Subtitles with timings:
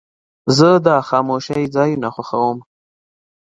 [0.57, 2.57] زه د خاموشۍ ځایونه خوښوم.